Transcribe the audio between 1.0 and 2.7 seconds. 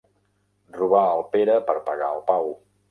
al Pere per pagar al Pau.